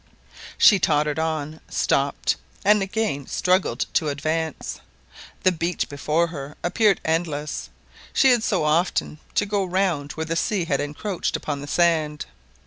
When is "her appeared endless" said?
6.29-7.69